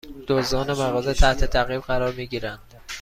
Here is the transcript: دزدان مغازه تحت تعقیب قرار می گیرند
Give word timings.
دزدان 0.27 0.71
مغازه 0.71 1.13
تحت 1.13 1.43
تعقیب 1.43 1.81
قرار 1.81 2.11
می 2.13 2.27
گیرند 2.27 2.73